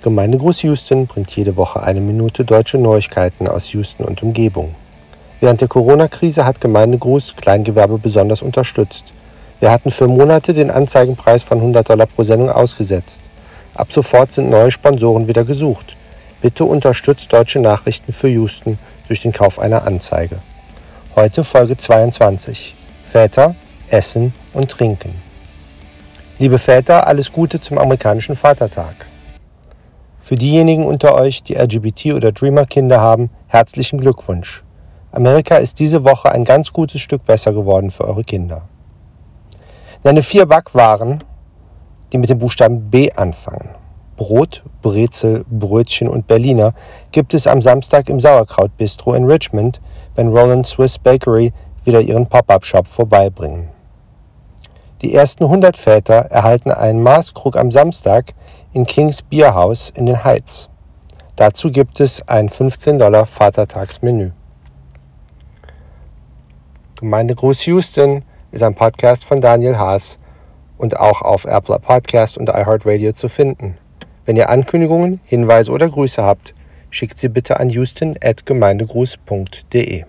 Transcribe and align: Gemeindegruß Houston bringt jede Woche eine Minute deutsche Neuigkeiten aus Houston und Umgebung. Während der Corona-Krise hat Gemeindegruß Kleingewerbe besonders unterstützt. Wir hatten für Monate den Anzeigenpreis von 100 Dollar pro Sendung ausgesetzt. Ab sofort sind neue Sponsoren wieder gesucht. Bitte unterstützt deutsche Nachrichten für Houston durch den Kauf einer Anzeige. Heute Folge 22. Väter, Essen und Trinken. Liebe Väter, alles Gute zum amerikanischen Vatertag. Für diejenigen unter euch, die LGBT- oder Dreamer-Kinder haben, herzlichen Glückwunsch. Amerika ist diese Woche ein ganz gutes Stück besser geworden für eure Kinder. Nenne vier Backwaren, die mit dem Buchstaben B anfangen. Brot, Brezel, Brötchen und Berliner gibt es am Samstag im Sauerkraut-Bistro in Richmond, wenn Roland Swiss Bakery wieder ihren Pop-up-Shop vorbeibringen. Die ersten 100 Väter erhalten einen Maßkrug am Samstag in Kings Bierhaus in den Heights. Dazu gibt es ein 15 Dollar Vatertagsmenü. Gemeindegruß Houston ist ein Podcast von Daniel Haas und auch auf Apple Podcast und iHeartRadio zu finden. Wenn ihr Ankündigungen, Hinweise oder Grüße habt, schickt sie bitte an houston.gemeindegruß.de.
Gemeindegruß 0.00 0.62
Houston 0.62 1.08
bringt 1.08 1.34
jede 1.34 1.56
Woche 1.56 1.82
eine 1.82 2.00
Minute 2.00 2.44
deutsche 2.44 2.78
Neuigkeiten 2.78 3.48
aus 3.48 3.72
Houston 3.72 4.04
und 4.04 4.22
Umgebung. 4.22 4.76
Während 5.40 5.60
der 5.60 5.66
Corona-Krise 5.66 6.44
hat 6.44 6.60
Gemeindegruß 6.60 7.34
Kleingewerbe 7.34 7.98
besonders 7.98 8.42
unterstützt. 8.42 9.12
Wir 9.58 9.72
hatten 9.72 9.90
für 9.90 10.06
Monate 10.06 10.52
den 10.52 10.70
Anzeigenpreis 10.70 11.42
von 11.42 11.58
100 11.58 11.90
Dollar 11.90 12.06
pro 12.06 12.22
Sendung 12.22 12.48
ausgesetzt. 12.48 13.28
Ab 13.74 13.90
sofort 13.90 14.32
sind 14.32 14.50
neue 14.50 14.70
Sponsoren 14.70 15.26
wieder 15.26 15.42
gesucht. 15.42 15.96
Bitte 16.42 16.64
unterstützt 16.64 17.32
deutsche 17.32 17.58
Nachrichten 17.58 18.12
für 18.12 18.28
Houston 18.28 18.78
durch 19.08 19.20
den 19.20 19.32
Kauf 19.32 19.58
einer 19.58 19.84
Anzeige. 19.84 20.38
Heute 21.16 21.42
Folge 21.42 21.76
22. 21.76 22.76
Väter, 23.04 23.56
Essen 23.90 24.32
und 24.52 24.70
Trinken. 24.70 25.20
Liebe 26.38 26.60
Väter, 26.60 27.08
alles 27.08 27.32
Gute 27.32 27.58
zum 27.58 27.78
amerikanischen 27.78 28.36
Vatertag. 28.36 29.08
Für 30.28 30.36
diejenigen 30.36 30.84
unter 30.84 31.14
euch, 31.14 31.42
die 31.42 31.56
LGBT- 31.56 32.14
oder 32.14 32.32
Dreamer-Kinder 32.32 33.00
haben, 33.00 33.30
herzlichen 33.46 33.98
Glückwunsch. 33.98 34.62
Amerika 35.10 35.56
ist 35.56 35.80
diese 35.80 36.04
Woche 36.04 36.30
ein 36.30 36.44
ganz 36.44 36.70
gutes 36.70 37.00
Stück 37.00 37.24
besser 37.24 37.54
geworden 37.54 37.90
für 37.90 38.04
eure 38.04 38.24
Kinder. 38.24 38.68
Nenne 40.04 40.20
vier 40.20 40.44
Backwaren, 40.44 41.24
die 42.12 42.18
mit 42.18 42.28
dem 42.28 42.40
Buchstaben 42.40 42.90
B 42.90 43.10
anfangen. 43.10 43.70
Brot, 44.18 44.64
Brezel, 44.82 45.46
Brötchen 45.48 46.10
und 46.10 46.26
Berliner 46.26 46.74
gibt 47.10 47.32
es 47.32 47.46
am 47.46 47.62
Samstag 47.62 48.10
im 48.10 48.20
Sauerkraut-Bistro 48.20 49.14
in 49.14 49.24
Richmond, 49.24 49.80
wenn 50.14 50.28
Roland 50.28 50.66
Swiss 50.66 50.98
Bakery 50.98 51.54
wieder 51.86 52.02
ihren 52.02 52.26
Pop-up-Shop 52.26 52.86
vorbeibringen. 52.86 53.70
Die 55.02 55.14
ersten 55.14 55.44
100 55.44 55.76
Väter 55.76 56.26
erhalten 56.30 56.72
einen 56.72 57.00
Maßkrug 57.02 57.56
am 57.56 57.70
Samstag 57.70 58.32
in 58.72 58.84
Kings 58.84 59.22
Bierhaus 59.22 59.90
in 59.90 60.06
den 60.06 60.24
Heights. 60.24 60.68
Dazu 61.36 61.70
gibt 61.70 62.00
es 62.00 62.26
ein 62.26 62.48
15 62.48 62.98
Dollar 62.98 63.26
Vatertagsmenü. 63.26 64.32
Gemeindegruß 66.96 67.64
Houston 67.66 68.24
ist 68.50 68.64
ein 68.64 68.74
Podcast 68.74 69.24
von 69.24 69.40
Daniel 69.40 69.78
Haas 69.78 70.18
und 70.78 70.98
auch 70.98 71.22
auf 71.22 71.44
Apple 71.44 71.78
Podcast 71.78 72.36
und 72.36 72.48
iHeartRadio 72.48 73.12
zu 73.12 73.28
finden. 73.28 73.78
Wenn 74.26 74.36
ihr 74.36 74.50
Ankündigungen, 74.50 75.20
Hinweise 75.22 75.70
oder 75.70 75.88
Grüße 75.88 76.24
habt, 76.24 76.54
schickt 76.90 77.18
sie 77.18 77.28
bitte 77.28 77.60
an 77.60 77.70
houston.gemeindegruß.de. 77.70 80.04